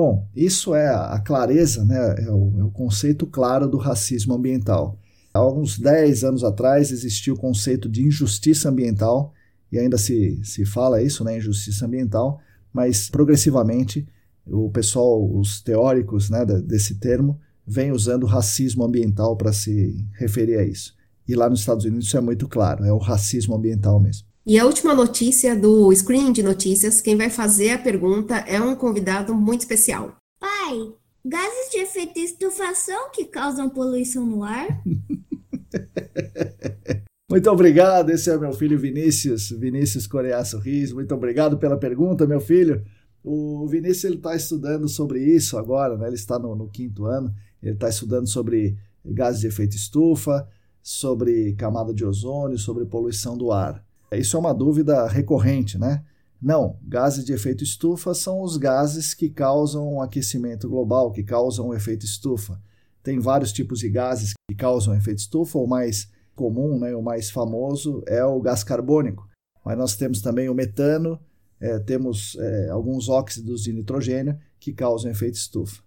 [0.00, 4.98] Bom, isso é a clareza, né, é o, é o conceito claro do racismo ambiental.
[5.30, 9.34] Há uns 10 anos atrás existia o conceito de injustiça ambiental,
[9.70, 12.40] e ainda se, se fala isso, né, injustiça ambiental,
[12.72, 14.08] mas progressivamente
[14.46, 20.64] o pessoal, os teóricos né, desse termo, vem usando racismo ambiental para se referir a
[20.64, 20.94] isso.
[21.28, 24.29] E lá nos Estados Unidos isso é muito claro, é o racismo ambiental mesmo.
[24.50, 28.74] E a última notícia do screening de notícias, quem vai fazer a pergunta é um
[28.74, 30.16] convidado muito especial.
[30.40, 30.92] Pai,
[31.24, 34.66] gases de efeito estufação que causam poluição no ar?
[37.30, 40.96] Muito obrigado, esse é meu filho Vinícius, Vinícius Coreia Sorriso.
[40.96, 42.84] Muito obrigado pela pergunta, meu filho.
[43.22, 46.08] O Vinícius está estudando sobre isso agora, né?
[46.08, 47.32] ele está no, no quinto ano,
[47.62, 50.44] ele está estudando sobre gases de efeito estufa,
[50.82, 53.88] sobre camada de ozônio, sobre poluição do ar.
[54.18, 56.04] Isso é uma dúvida recorrente, né?
[56.40, 61.74] Não, gases de efeito estufa são os gases que causam aquecimento global, que causam o
[61.74, 62.60] efeito estufa.
[63.02, 67.30] Tem vários tipos de gases que causam efeito estufa, o mais comum, né, o mais
[67.30, 69.28] famoso, é o gás carbônico.
[69.62, 71.20] Mas nós temos também o metano,
[71.60, 75.82] é, temos é, alguns óxidos de nitrogênio que causam efeito estufa.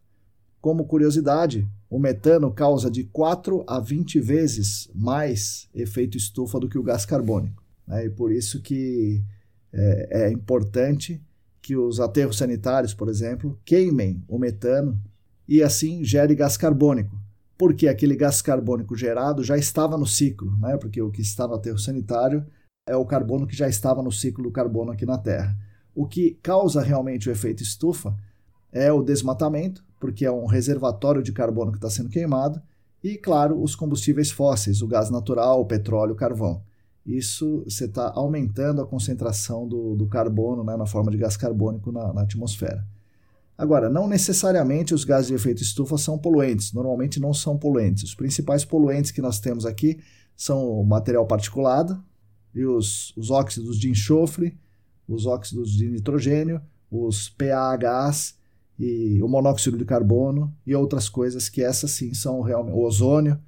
[0.62, 6.78] Como curiosidade, o metano causa de 4 a 20 vezes mais efeito estufa do que
[6.78, 7.63] o gás carbônico.
[7.88, 8.06] Né?
[8.06, 9.24] E por isso que
[9.72, 11.22] é, é importante
[11.62, 15.02] que os aterros sanitários, por exemplo, queimem o metano
[15.48, 17.18] e assim gere gás carbônico,
[17.58, 20.78] porque aquele gás carbônico gerado já estava no ciclo, né?
[20.78, 22.46] porque o que está no aterro sanitário
[22.86, 25.58] é o carbono que já estava no ciclo do carbono aqui na Terra.
[25.96, 28.16] O que causa realmente o efeito estufa
[28.72, 32.62] é o desmatamento, porque é um reservatório de carbono que está sendo queimado,
[33.04, 36.64] e, claro, os combustíveis fósseis, o gás natural, o petróleo, o carvão.
[37.06, 41.92] Isso você está aumentando a concentração do, do carbono né, na forma de gás carbônico
[41.92, 42.86] na, na atmosfera.
[43.58, 48.04] Agora, não necessariamente os gases de efeito estufa são poluentes, normalmente não são poluentes.
[48.04, 50.00] Os principais poluentes que nós temos aqui
[50.36, 52.04] são o material particulado
[52.54, 54.58] e os, os óxidos de enxofre,
[55.08, 58.38] os óxidos de nitrogênio, os PAHs
[58.80, 63.40] e o monóxido de carbono e outras coisas que essas sim são realmente o ozônio,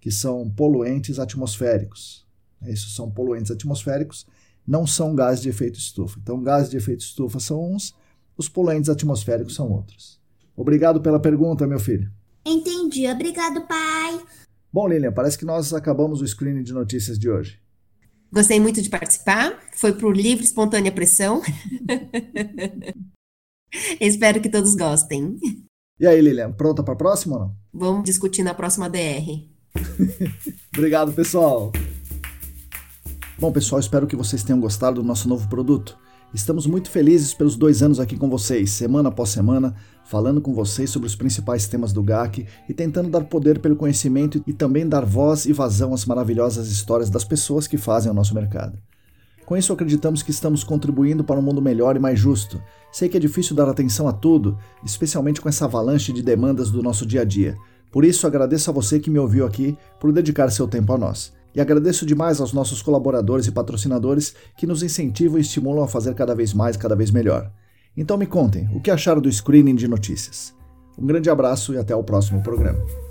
[0.00, 2.23] que são poluentes atmosféricos.
[2.66, 4.26] Esses são poluentes atmosféricos,
[4.66, 6.18] não são gases de efeito estufa.
[6.22, 7.94] Então, gases de efeito estufa são uns,
[8.36, 10.20] os poluentes atmosféricos são outros.
[10.56, 12.10] Obrigado pela pergunta, meu filho.
[12.44, 13.06] Entendi.
[13.08, 14.20] Obrigado, pai.
[14.72, 17.60] Bom, Lilian, parece que nós acabamos o screening de notícias de hoje.
[18.32, 19.60] Gostei muito de participar.
[19.76, 21.40] Foi por livre, espontânea pressão.
[24.00, 25.38] Espero que todos gostem.
[25.98, 27.56] E aí, Lilian, pronta para a próxima ou não?
[27.72, 29.46] Vamos discutir na próxima DR.
[30.76, 31.72] Obrigado, pessoal.
[33.36, 35.98] Bom, pessoal, espero que vocês tenham gostado do nosso novo produto.
[36.32, 39.74] Estamos muito felizes pelos dois anos aqui com vocês, semana após semana,
[40.04, 44.40] falando com vocês sobre os principais temas do GAC e tentando dar poder pelo conhecimento
[44.46, 48.36] e também dar voz e vazão às maravilhosas histórias das pessoas que fazem o nosso
[48.36, 48.78] mercado.
[49.44, 52.62] Com isso, acreditamos que estamos contribuindo para um mundo melhor e mais justo.
[52.92, 56.82] Sei que é difícil dar atenção a tudo, especialmente com essa avalanche de demandas do
[56.84, 57.56] nosso dia a dia.
[57.90, 61.32] Por isso, agradeço a você que me ouviu aqui por dedicar seu tempo a nós.
[61.54, 66.14] E agradeço demais aos nossos colaboradores e patrocinadores que nos incentivam e estimulam a fazer
[66.14, 67.50] cada vez mais, cada vez melhor.
[67.96, 70.52] Então me contem, o que acharam do screening de notícias?
[70.98, 73.03] Um grande abraço e até o próximo programa.